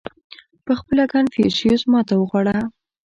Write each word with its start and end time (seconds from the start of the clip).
•پهخپله 0.65 1.03
کنفوسیوس 1.13 1.81
ماتې 1.91 2.15
وخوړه. 2.17 2.57